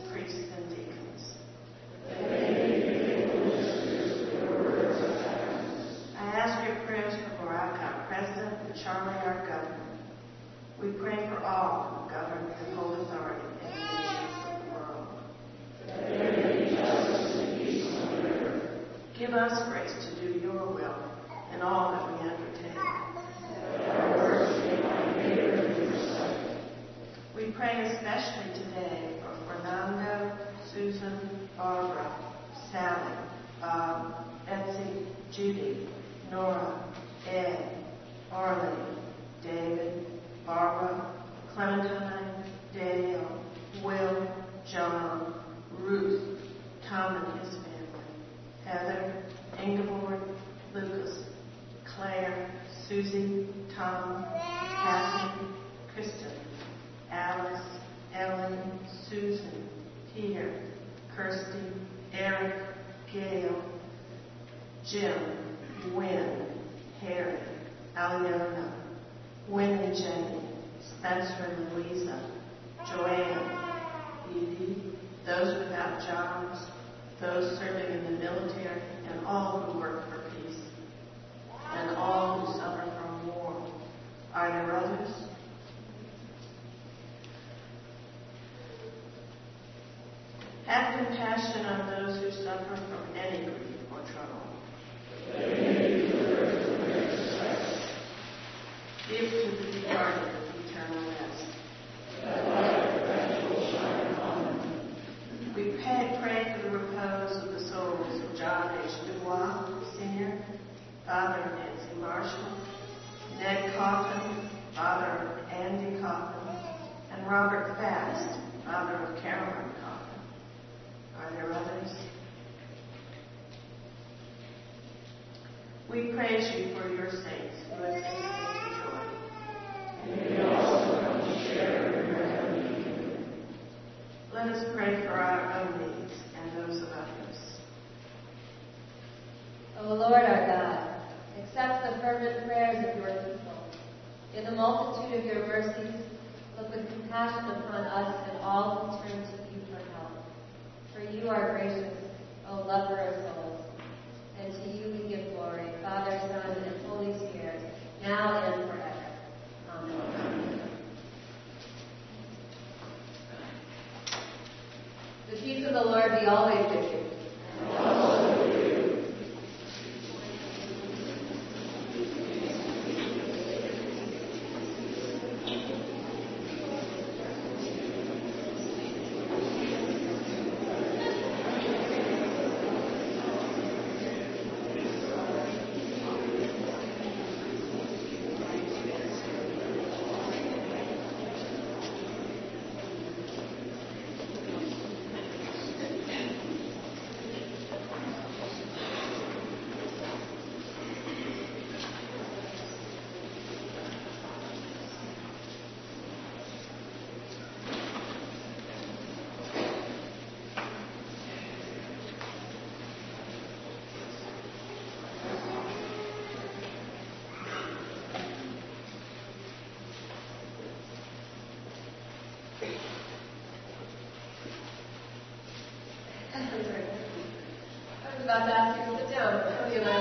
about 228.31 228.45
to 228.45 228.55
ask 228.55 228.79
you 228.79 228.95
to 228.95 228.97
sit 228.97 229.09
down. 229.11 229.43
Tony 229.43 229.75
and 229.75 229.85
I 229.85 230.00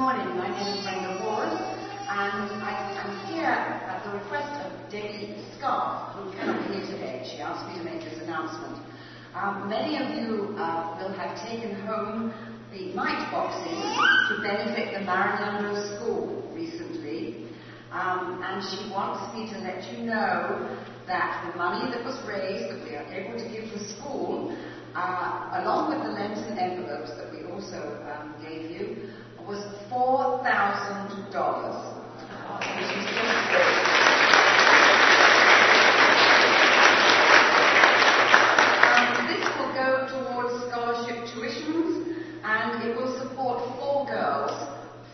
morning. 0.00 0.34
My 0.38 0.48
name 0.48 0.78
is 0.78 0.82
Brenda 0.82 1.20
Ward, 1.22 1.52
and 1.52 2.48
I 2.64 2.72
am 3.04 3.10
here 3.28 3.44
at 3.44 4.00
the 4.02 4.16
request 4.16 4.48
of 4.64 4.72
Debbie 4.90 5.36
Scott, 5.58 6.16
who 6.16 6.32
cannot 6.32 6.56
be 6.68 6.80
here 6.80 6.86
today. 6.86 7.28
She 7.28 7.42
asked 7.42 7.68
me 7.68 7.76
to 7.76 7.84
make 7.84 8.00
this 8.00 8.16
announcement. 8.22 8.80
Um, 9.34 9.68
many 9.68 10.00
of 10.00 10.08
you 10.16 10.56
uh, 10.56 10.96
will 10.96 11.12
have 11.12 11.36
taken 11.44 11.84
home 11.84 12.32
the 12.72 12.94
mite 12.94 13.28
boxes 13.30 13.76
to 14.32 14.40
benefit 14.40 14.96
the 14.96 15.04
Marignano 15.04 15.76
School 15.92 16.48
recently, 16.54 17.52
um, 17.92 18.40
and 18.40 18.64
she 18.64 18.88
wants 18.88 19.36
me 19.36 19.52
to 19.52 19.58
let 19.60 19.84
you 19.92 20.06
know 20.06 20.80
that 21.08 21.44
the 21.44 21.58
money 21.58 21.92
that 21.92 22.02
was 22.06 22.16
raised 22.26 22.72
that 22.72 22.82
we 22.88 22.96
are 22.96 23.04
able 23.12 23.36
to 23.36 23.46
give 23.52 23.68
the 23.68 23.84
school, 23.92 24.56
uh, 24.94 25.60
along 25.60 25.92
with 25.92 26.00
the 26.08 26.12
Lenten 26.16 26.56
envelopes 26.56 27.10
that 27.20 27.30
we 27.30 27.44
also 27.52 28.00
um, 28.08 28.34
gave 28.40 28.70
you, 28.70 29.12
was 29.50 29.66
$4,000, 29.90 30.46
which 32.78 32.86
is 32.86 33.02
just 33.10 33.42
great. 33.50 33.74
Um, 38.86 39.26
this 39.26 39.42
will 39.58 39.74
go 39.74 40.06
towards 40.06 40.54
scholarship 40.70 41.18
tuitions 41.34 42.14
and 42.44 42.86
it 42.86 42.94
will 42.94 43.10
support 43.18 43.58
four 43.80 44.06
girls 44.06 44.54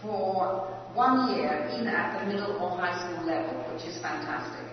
for 0.03 0.69
one 0.93 1.35
year, 1.35 1.71
either 1.73 1.89
at 1.89 2.21
the 2.21 2.27
middle 2.31 2.61
or 2.61 2.77
high 2.77 2.93
school 2.93 3.25
level, 3.25 3.57
which 3.73 3.85
is 3.89 3.97
fantastic. 4.03 4.69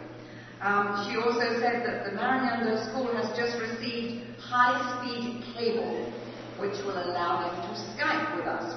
Um, 0.60 1.08
she 1.08 1.16
also 1.16 1.60
said 1.62 1.88
that 1.88 2.04
the 2.04 2.12
Marignano 2.12 2.76
School 2.92 3.16
has 3.16 3.32
just 3.38 3.58
received 3.62 4.28
high-speed 4.40 5.56
cable, 5.56 6.12
which 6.60 6.76
will 6.84 7.00
allow 7.00 7.48
them 7.48 7.56
to 7.64 7.80
Skype 7.96 8.36
with 8.36 8.46
us, 8.46 8.76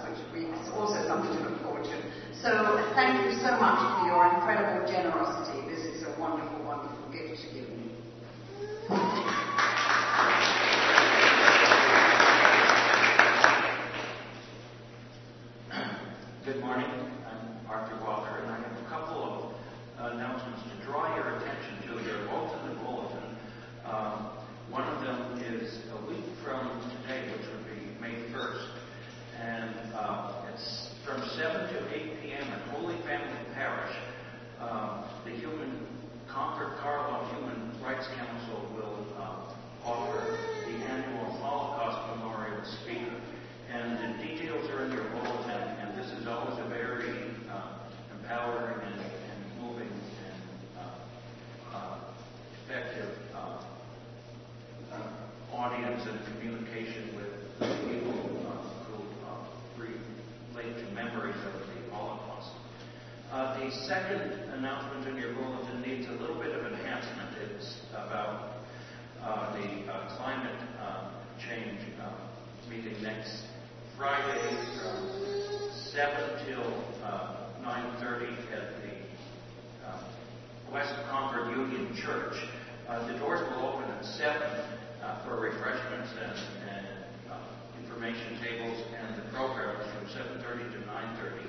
also 0.77 1.07
something 1.07 1.33
to 1.37 1.49
look 1.49 1.63
forward 1.63 1.85
to. 1.85 1.97
So 2.43 2.51
thank 2.95 3.25
you 3.25 3.33
so 3.41 3.57
much 3.59 3.81
for 3.99 4.07
your 4.07 4.25
incredible 4.35 4.87
generosity. 4.87 5.67
This 5.69 5.81
is 5.85 6.03
a 6.05 6.21
wonderful, 6.21 6.63
wonderful 6.65 7.11
gift 7.13 7.41
to 7.43 7.55
give 7.55 7.69
me. 7.71 7.91
Good 16.45 16.61
morning. 16.61 16.87
I'm 17.27 17.67
Arthur 17.69 17.99
Walker, 18.05 18.39
and 18.39 18.51
I 18.53 18.59
have 18.61 18.79
a 18.79 18.89
couple 18.89 19.53
of 19.99 20.13
announcements 20.13 20.63
to 20.71 20.85
draw 20.87 21.15
your 21.17 21.37
attention 21.37 21.83
to. 21.89 22.05
They're 22.05 22.27
both 22.27 22.53
in 22.61 22.69
the 22.69 22.75
bulletin. 22.85 23.37
Um, 23.85 24.31
one 24.71 24.85
of 24.85 25.01
them 25.03 25.43
is 25.43 25.79
a 25.91 26.07
week 26.09 26.25
from 26.45 26.81
today, 27.03 27.33
which 27.33 27.47
would 27.51 27.65
be 27.67 28.01
May 28.01 28.15
1st, 28.33 28.69
and 29.41 29.75
uh, 29.95 30.47
it's 30.55 30.91
from 31.05 31.21
7 31.37 31.75
to 31.75 31.95
8 31.95 32.23
p.m. 32.23 32.43
at 32.53 32.63
Holy 32.69 32.97
Family 33.03 33.43
Parish. 33.55 33.97
Um, 34.61 35.05
the 35.25 35.33
Human 35.33 35.87
Concord 36.29 36.79
Carlisle 36.79 37.27
Human 37.35 37.83
Rights 37.83 38.07
Council 38.17 38.71
will 38.75 39.07
uh, 39.19 39.53
offer 39.85 40.39
the 40.67 40.73
annual 40.73 41.33
Holocaust 41.41 42.17
Memorial 42.19 42.65
speaker. 42.83 43.21
And 43.73 43.99
the 43.99 44.25
details 44.25 44.71
are 44.71 44.85
in 44.87 44.93
your 44.93 45.05
bulletin, 45.11 45.51
and 45.51 45.99
this 45.99 46.07
is 46.19 46.27
always 46.27 46.59
a 46.59 46.69
very 46.69 47.11
uh, 47.51 47.79
empowering 48.17 48.81
and, 48.87 49.01
and 49.01 49.61
moving 49.61 49.91
and 49.91 50.43
uh, 50.79 51.77
uh, 51.77 51.99
effective 52.65 53.11
uh, 53.35 53.61
uh, 54.93 55.11
audience 55.53 56.03
and 56.09 56.19
communication 56.39 57.17
with 57.17 57.59
people 57.91 58.15
uh, 58.47 58.63
who 58.87 59.03
uh, 59.27 59.83
relate 60.55 60.75
to 60.77 60.95
memories 60.95 61.37
of 61.37 61.53
the 61.61 61.95
Holocaust. 61.95 62.51
Uh, 63.33 63.59
the 63.61 63.71
second 63.87 64.31
announcement 64.55 65.09
in 65.09 65.17
your 65.17 65.35
bulletin 65.35 65.83
needs 65.83 66.07
a 66.07 66.13
little 66.13 66.41
bit 66.41 66.53
of 66.55 66.73
enhancement. 66.73 67.31
It's 67.51 67.81
about 67.93 68.53
uh, 69.23 69.53
the 69.55 69.93
uh, 69.93 70.17
climate 70.17 70.61
uh, 70.81 71.11
change 71.47 71.81
uh, 72.01 72.13
meeting 72.71 73.03
next 73.03 73.43
Friday 73.97 74.51
from 74.77 75.09
7 75.93 76.47
till 76.47 76.85
uh, 77.03 77.49
9.30 77.63 78.29
at 78.53 78.77
the 78.85 79.89
uh, 79.89 80.03
West 80.71 80.93
Concord 81.11 81.51
Union 81.57 81.97
Church. 81.97 82.35
Uh, 82.89 83.07
the 83.11 83.19
doors 83.19 83.41
will 83.51 83.67
open 83.67 83.91
at 83.91 84.05
7 84.05 84.37
uh, 84.37 85.25
for 85.25 85.41
refreshments 85.41 86.11
and, 86.21 86.39
and 86.69 86.87
uh, 87.33 87.39
information 87.83 88.39
tables 88.43 88.85
and 89.01 89.17
the 89.17 89.29
program 89.31 89.81
is 89.81 89.89
from 89.97 90.05
7.30 90.45 90.73
to 90.73 90.79
9.30. 90.85 91.47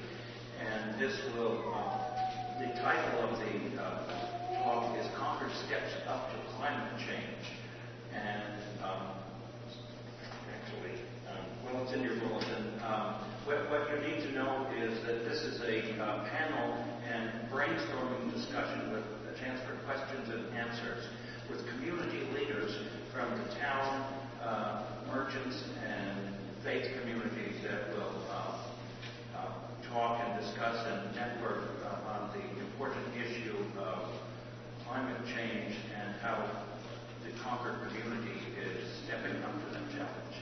And 0.63 0.86
this 0.99 1.13
will, 1.35 1.61
uh, 1.77 2.57
the 2.57 2.73
title 2.81 3.29
of 3.29 3.37
the 3.37 3.79
uh, 3.79 4.63
talk 4.63 4.97
is 4.97 5.05
Concord 5.15 5.51
Steps 5.67 5.93
Up 6.07 6.31
to 6.31 6.37
Climate 6.57 6.97
Change. 6.97 7.45
And 8.15 8.57
um, 8.81 9.13
actually, 10.49 10.97
um, 11.29 11.45
well, 11.63 11.83
it's 11.83 11.93
in 11.93 12.01
your 12.01 12.17
bulletin. 12.17 12.81
Um, 12.81 13.13
what, 13.45 13.69
what 13.69 13.93
you 13.93 14.09
need 14.09 14.25
to 14.25 14.31
know 14.31 14.65
is 14.73 14.97
that 15.05 15.23
this 15.23 15.43
is 15.43 15.61
a 15.61 16.01
uh, 16.01 16.27
panel 16.33 16.83
and 17.05 17.29
brainstorming 17.51 18.33
discussion 18.33 18.91
with 18.91 19.05
a 19.29 19.37
chance 19.37 19.61
for 19.69 19.77
questions 19.85 20.33
and 20.33 20.57
answers 20.57 21.05
with 21.47 21.61
community 21.69 22.25
leaders 22.33 22.75
from 23.13 23.37
the 23.37 23.53
town, 23.61 24.01
uh, 24.41 24.83
merchants, 25.13 25.63
and 25.85 26.33
faith 26.63 26.89
communities 26.99 27.61
that 27.61 27.93
will 27.93 28.17
uh, 28.31 28.56
talk 29.91 30.21
and 30.23 30.39
discuss 30.39 30.85
and 30.87 31.15
network 31.15 31.63
uh, 31.85 32.11
on 32.11 32.29
the 32.33 32.43
important 32.61 33.05
issue 33.15 33.55
of 33.79 34.09
climate 34.85 35.21
change 35.25 35.75
and 35.95 36.15
how 36.21 36.43
the 37.23 37.31
Concord 37.43 37.79
community 37.87 38.39
is 38.59 38.87
stepping 39.05 39.35
up 39.43 39.53
to 39.53 39.73
that 39.73 39.89
challenge. 39.91 40.35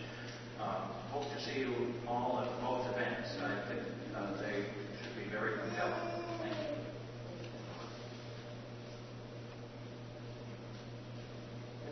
Um, 0.62 0.90
hope 1.12 1.32
to 1.34 1.42
see 1.42 1.60
you 1.60 1.94
all 2.08 2.40
at 2.42 2.62
both 2.62 2.86
events. 2.94 3.30
I 3.42 3.68
think 3.68 3.82
uh, 4.16 4.42
they 4.42 4.66
should 5.02 5.16
be 5.24 5.30
very 5.30 5.60
compelling. 5.60 5.94
Thank 6.42 6.56
you. 6.56 6.76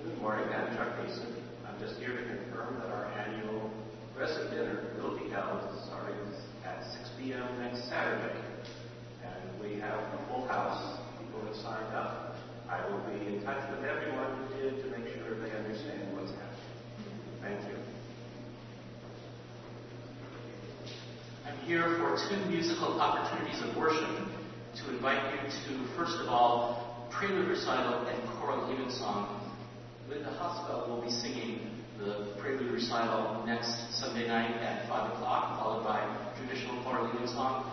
Good 0.03 0.21
morning, 0.21 0.45
I'm 0.53 0.75
Chuck 0.75 0.97
Mason. 1.03 1.35
I'm 1.67 1.79
just 1.79 1.99
here 1.99 2.15
to 2.15 2.23
confirm 2.23 2.79
that 2.79 2.89
our 2.89 3.05
annual 3.13 3.71
progressive 4.13 4.51
dinner 4.51 4.83
will 5.01 5.17
be 5.17 5.29
held 5.29 5.61
starting 5.87 6.15
at 6.65 6.83
6 6.93 7.09
p.m. 7.19 7.59
next 7.59 7.82
Saturday. 7.93 8.33
And 9.23 9.61
we 9.61 9.79
have 9.79 9.99
a 9.99 10.25
full 10.27 10.47
house. 10.47 10.97
People 11.19 11.45
have 11.45 11.55
signed 11.57 11.93
up. 11.93 12.35
I 12.67 12.81
will 12.89 12.97
be 13.05 13.27
in 13.27 13.43
touch 13.43 13.69
with 13.69 13.85
everyone 13.85 14.49
who 14.49 14.57
did 14.57 14.81
to 14.81 14.89
make 14.97 15.13
sure 15.13 15.37
they 15.37 15.51
understand 15.55 16.17
what's 16.17 16.31
happening. 16.31 16.57
Thank 17.39 17.69
you. 17.69 17.77
I'm 21.45 21.57
here 21.67 21.83
for 21.99 22.17
two 22.29 22.43
musical 22.49 22.99
opportunities 22.99 23.61
of 23.61 23.77
worship 23.77 24.09
to 24.09 24.89
invite 24.89 25.21
you 25.35 25.49
to, 25.51 25.87
first 25.95 26.17
of 26.17 26.29
all, 26.29 27.07
prelude 27.11 27.47
recital 27.47 28.07
and 28.07 28.29
choral 28.39 28.73
evensong. 28.73 29.51
Linda 30.09 30.31
Hospital 30.31 30.95
will 30.95 31.03
be 31.03 31.11
singing 31.11 31.69
the 31.99 32.33
prelude 32.39 32.71
recital 32.71 33.43
next 33.45 33.93
Sunday 33.93 34.27
night 34.27 34.55
at 34.61 34.89
5 34.89 35.13
o'clock, 35.13 35.59
followed 35.59 35.83
by 35.83 36.01
traditional 36.37 36.81
choral 36.83 37.05
evensong, 37.11 37.72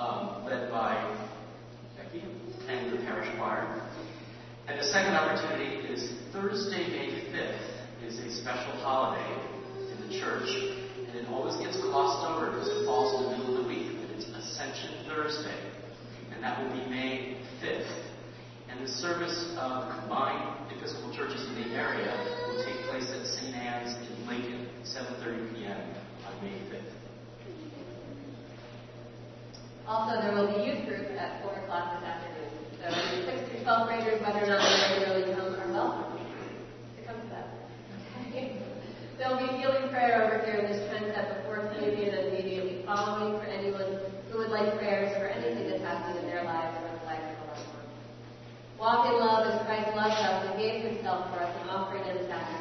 um, 0.00 0.44
led 0.44 0.70
by 0.70 0.96
Becky 1.96 2.24
and 2.68 2.92
the 2.92 3.04
parish 3.04 3.28
choir. 3.36 3.82
And 4.66 4.78
the 4.78 4.84
second 4.84 5.14
opportunity 5.14 5.86
is 5.88 6.12
Thursday, 6.32 6.88
May 6.88 7.28
5th, 7.28 8.06
is 8.06 8.18
a 8.18 8.40
special 8.40 8.72
holiday 8.80 9.28
in 9.92 10.08
the 10.08 10.18
church, 10.18 10.48
and 11.06 11.16
it 11.16 11.28
always 11.28 11.56
gets 11.56 11.76
glossed 11.82 12.26
over 12.30 12.50
because 12.50 12.68
it 12.68 12.86
falls 12.86 13.20
in 13.20 13.30
the 13.30 13.36
middle 13.36 13.56
of 13.58 13.62
the 13.64 13.68
week, 13.68 13.92
but 14.00 14.16
it's 14.16 14.26
Ascension 14.26 15.04
Thursday, 15.06 15.70
and 16.32 16.42
that 16.42 16.62
will 16.62 16.72
be 16.72 16.88
May 16.88 17.36
5th. 17.62 18.06
And 18.70 18.86
the 18.86 18.88
service 18.88 19.54
of 19.58 20.00
combined 20.00 20.70
Episcopal 20.70 21.12
churches 21.14 21.44
in 21.48 21.54
the 21.56 21.76
area 21.76 22.14
will 22.46 22.64
take 22.64 22.88
place 22.88 23.10
at 23.10 23.26
St. 23.26 23.54
Anne's 23.54 23.96
in 24.08 24.26
Lincoln, 24.26 24.68
7.30 24.84 25.52
p.m. 25.54 25.80
on 26.24 26.44
May 26.44 26.56
5th. 26.70 26.99
Also, 29.90 30.22
there 30.22 30.30
will 30.30 30.46
be 30.46 30.62
youth 30.62 30.86
group 30.86 31.18
at 31.18 31.42
4 31.42 31.50
o'clock 31.66 31.98
this 31.98 32.06
afternoon. 32.06 32.46
So 32.78 32.94
6 33.26 33.50
through 33.50 33.66
12 33.66 33.88
graders, 33.90 34.22
whether 34.22 34.46
or 34.46 34.54
not 34.54 34.62
they 34.62 35.02
regularly 35.02 35.34
come, 35.34 35.50
are 35.50 35.66
welcome 35.74 36.14
to 36.14 37.02
come 37.02 37.18
to 37.18 37.28
that. 37.34 37.50
Okay. 38.30 38.54
There 39.18 39.26
will 39.26 39.42
be 39.42 39.50
healing 39.58 39.90
prayer 39.90 40.22
over 40.22 40.46
here 40.46 40.62
in 40.62 40.70
this 40.70 40.86
transept 40.86 41.42
before 41.42 41.74
communion 41.74 42.14
and 42.14 42.30
immediately 42.30 42.86
following 42.86 43.42
for 43.42 43.50
anyone 43.50 43.98
who 44.30 44.38
would 44.38 44.54
like 44.54 44.78
prayers 44.78 45.10
for 45.18 45.26
anything 45.26 45.66
that's 45.66 45.82
happening 45.82 46.22
in 46.22 46.30
their 46.30 46.46
lives 46.46 46.78
or 46.78 46.86
the 46.86 47.04
life 47.10 47.26
of 47.26 47.42
a 47.42 47.46
loved 47.50 47.66
one. 47.74 47.90
Walk 48.78 49.10
in 49.10 49.18
love 49.18 49.42
as 49.50 49.58
Christ 49.66 49.90
loved 49.98 50.22
us 50.22 50.46
and 50.46 50.54
gave 50.54 50.86
himself 50.86 51.34
for 51.34 51.42
us, 51.42 51.50
an 51.66 51.68
offering 51.68 52.06
and 52.06 52.30
sacrifice 52.30 52.59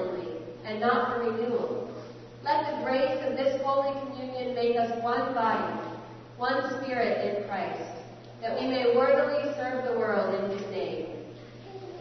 only, 0.00 0.32
and 0.64 0.80
not 0.80 1.12
for 1.12 1.30
renewal. 1.30 1.94
Let 2.42 2.70
the 2.70 2.84
grace 2.84 3.20
of 3.26 3.36
this 3.36 3.60
holy 3.62 3.92
communion 4.00 4.54
make 4.54 4.76
us 4.76 4.90
one 5.02 5.34
body, 5.34 5.88
one 6.36 6.80
spirit 6.80 7.36
in 7.36 7.48
Christ, 7.48 7.90
that 8.40 8.58
we 8.58 8.66
may 8.66 8.96
worthily 8.96 9.52
serve 9.54 9.84
the 9.84 9.98
world 9.98 10.34
in 10.34 10.58
his 10.58 10.70
name. 10.70 11.06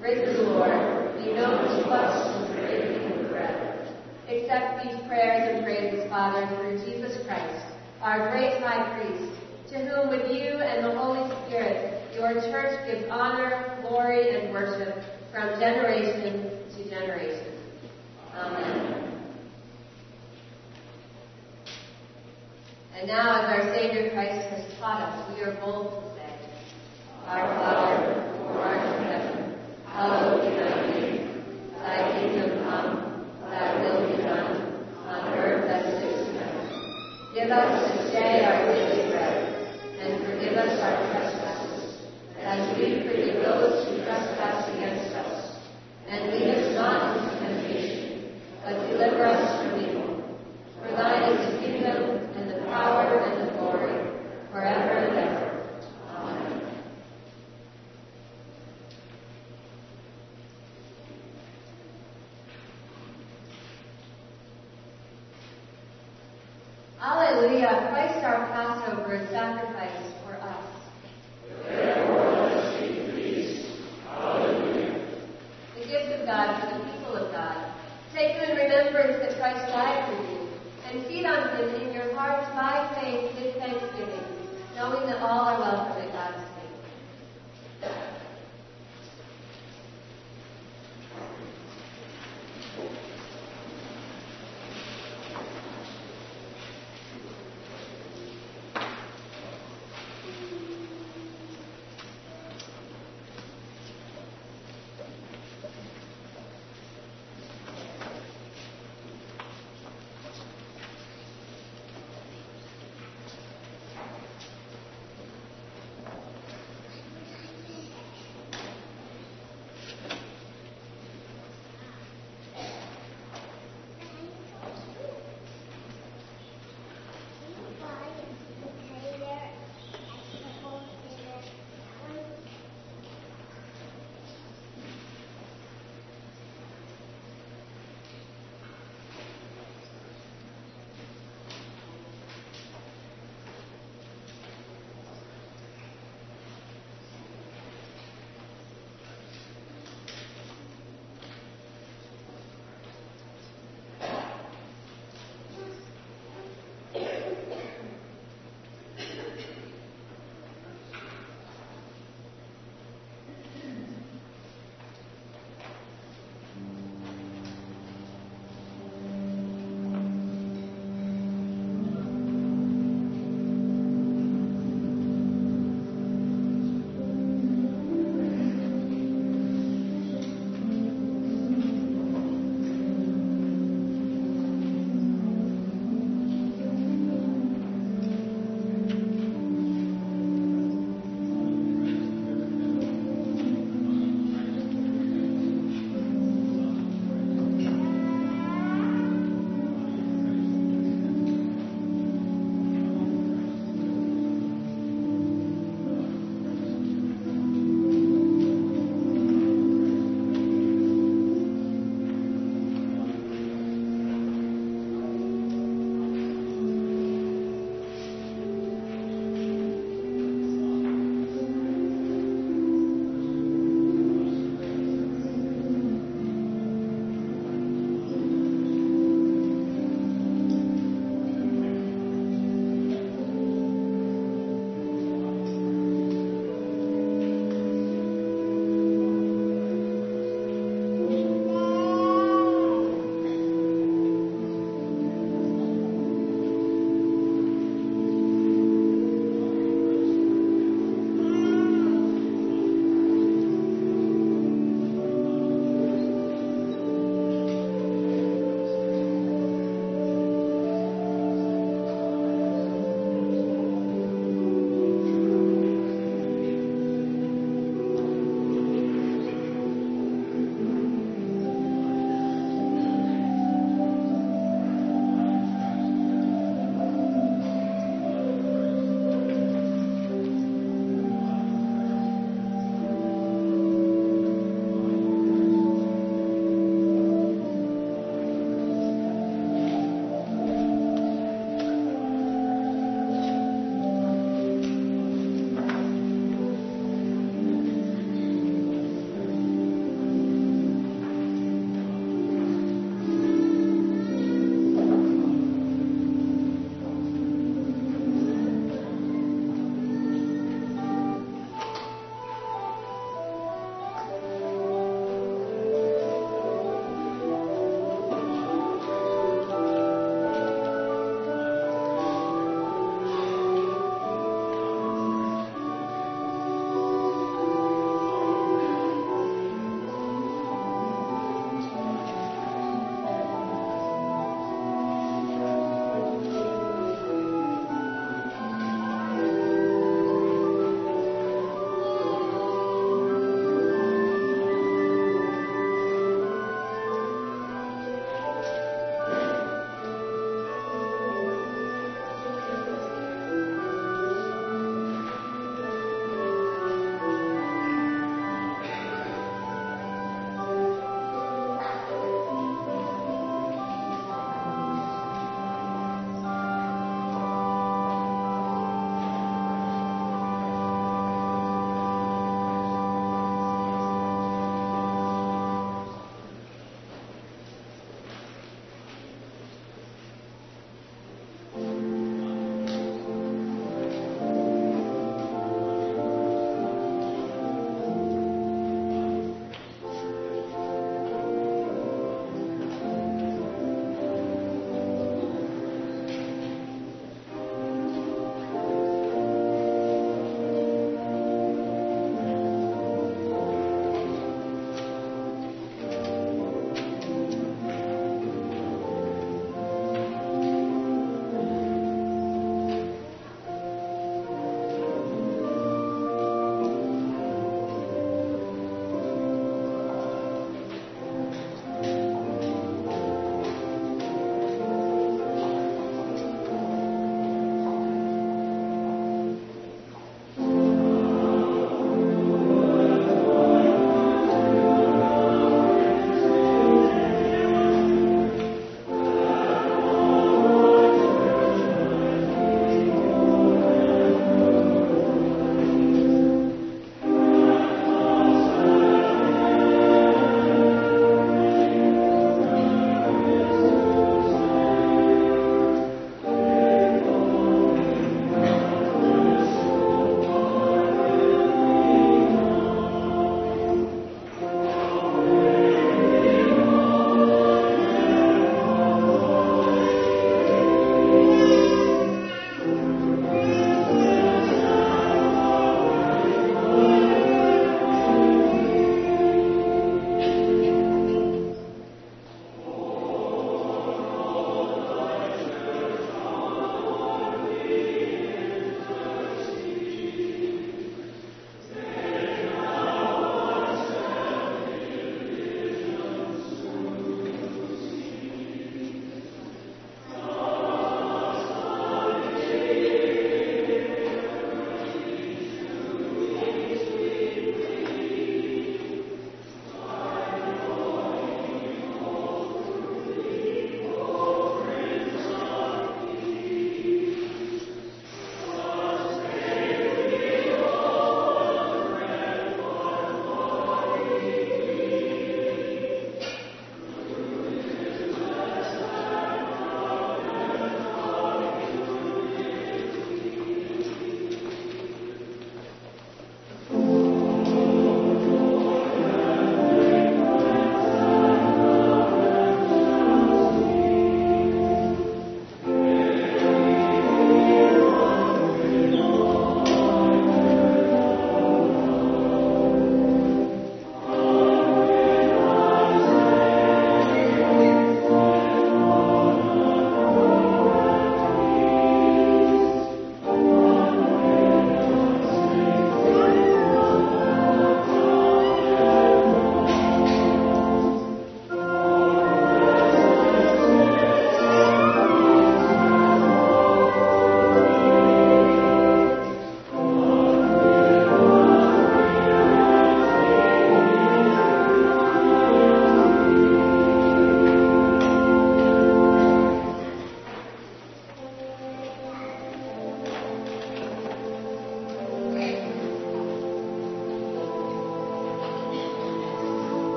Praise 0.00 0.36
the 0.36 0.42
Lord. 0.42 1.16
We 1.16 1.32
know 1.32 1.56
his 1.68 1.86
flesh 1.86 2.42
is 2.42 2.54
breaking 2.56 3.28
bread. 3.28 3.94
Accept 4.28 4.84
these 4.84 5.06
prayers 5.06 5.54
and 5.54 5.64
praises, 5.64 6.10
Father, 6.10 6.46
through 6.56 6.84
Jesus 6.84 7.24
Christ, 7.26 7.64
our 8.02 8.30
great 8.30 8.60
high 8.60 8.98
priest, 8.98 9.40
to 9.70 9.78
whom 9.78 10.10
with 10.10 10.30
you 10.30 10.58
and 10.58 10.84
the 10.84 10.98
Holy 10.98 11.30
Spirit 11.46 11.94
your 12.14 12.34
church 12.34 12.86
gives 12.86 13.06
honor, 13.10 13.78
glory, 13.82 14.36
and 14.36 14.52
worship 14.52 15.02
from 15.32 15.58
generation 15.58 16.58
to 16.76 16.88
generation. 16.88 17.53
And 22.96 23.06
now, 23.06 23.42
as 23.42 23.44
our 23.46 23.74
Savior 23.76 24.10
Christ 24.10 24.48
has 24.50 24.78
taught 24.78 25.02
us, 25.02 25.36
we 25.36 25.42
are 25.44 25.54
bold 25.60 26.02
to 26.02 26.18
say, 26.18 26.34
Our 27.26 27.46
Father, 27.54 28.22
who 28.32 28.58
art 28.58 28.82
in 28.82 29.04
heaven, 29.04 29.54
hallowed 29.86 30.40
be 30.42 30.48
thy 30.56 30.74
name. 30.90 31.44
Thy 31.78 31.98
kingdom 32.18 32.64
come, 32.64 32.90
thy 33.42 33.80
will 33.82 34.16
be 34.16 34.22
done, 34.22 34.82
on 35.06 35.34
earth 35.34 35.70
as 35.70 35.94
it 35.94 36.02
is 36.02 36.28
in 36.28 36.34
heaven. 36.34 36.66
Give 37.34 37.50
us 37.50 37.92
this 37.92 38.10
day 38.10 38.44
our 38.44 38.66
daily 38.66 39.10
bread, 39.12 39.36
and 40.00 40.26
forgive 40.26 40.54
us 40.58 40.80
our 40.80 40.96
trespasses, 41.12 41.84
as 42.40 42.78
we 42.78 43.06
forgive 43.06 43.44
those 43.44 43.86
who 43.86 44.02
trespass 44.02 44.68
against 44.74 45.14
us. 45.14 45.56
And 46.08 46.32
lead 46.32 46.43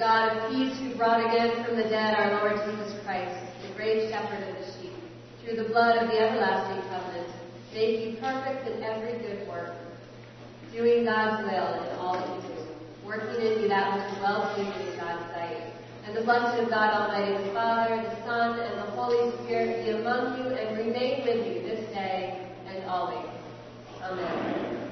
God 0.00 0.32
of 0.32 0.50
peace 0.50 0.78
who 0.78 0.96
brought 0.96 1.20
again 1.20 1.62
from 1.62 1.76
the 1.76 1.82
dead 1.82 2.14
our 2.16 2.40
Lord 2.40 2.56
Jesus 2.64 2.98
Christ, 3.04 3.36
the 3.68 3.74
great 3.74 4.08
shepherd 4.08 4.48
of 4.48 4.56
the 4.56 4.72
sheep, 4.72 4.96
through 5.44 5.62
the 5.62 5.68
blood 5.68 5.98
of 5.98 6.08
the 6.08 6.18
everlasting 6.18 6.88
covenant, 6.88 7.28
make 7.74 8.00
you 8.00 8.16
perfect 8.16 8.66
in 8.66 8.82
every 8.82 9.18
good 9.18 9.46
work, 9.46 9.76
doing 10.72 11.04
God's 11.04 11.44
will 11.44 11.84
in 11.84 11.98
all 11.98 12.14
that 12.14 12.48
you 12.48 12.48
do, 12.48 12.62
working 13.04 13.44
in 13.44 13.60
you 13.60 13.68
that 13.68 13.92
which 13.92 14.16
is 14.16 14.22
well 14.22 14.54
pleasing 14.54 14.88
in 14.88 14.98
God's 14.98 15.34
sight. 15.34 15.70
And 16.06 16.16
the 16.16 16.22
blessing 16.22 16.64
of 16.64 16.70
God 16.70 16.94
Almighty, 16.94 17.44
the 17.44 17.52
Father, 17.52 17.96
the 18.00 18.24
Son, 18.24 18.58
and 18.58 18.78
the 18.78 18.90
Holy 18.92 19.36
Spirit 19.44 19.84
be 19.84 19.90
among 20.00 20.38
you 20.38 20.48
and 20.48 20.78
remain 20.78 21.26
with 21.26 21.46
you 21.46 21.60
this 21.60 21.84
day 21.92 22.48
and 22.66 22.82
always. 22.86 23.28
Amen. 24.02 24.89